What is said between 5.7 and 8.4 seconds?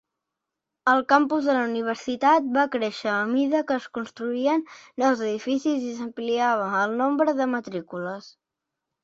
i s"ampliava el nombre de matrícules.